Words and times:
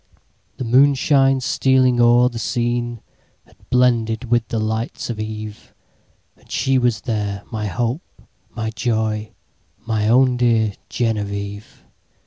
The 0.57 0.63
moonshine 0.63 1.41
stealing 1.41 1.99
o'er 2.01 2.27
the 2.27 2.39
sceneHad 2.39 3.01
blended 3.69 4.31
with 4.31 4.47
the 4.47 4.57
lights 4.57 5.11
of 5.11 5.19
eve; 5.19 5.75
And 6.35 6.49
she 6.51 6.79
was 6.79 7.01
there, 7.01 7.43
my 7.51 7.67
hope, 7.67 8.23
my 8.49 8.71
joy, 8.71 9.31
My 9.85 10.07
own 10.07 10.37
dear 10.37 10.73
Genevieve! 10.89 11.85